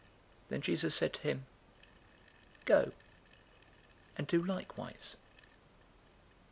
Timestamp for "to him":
1.13-1.45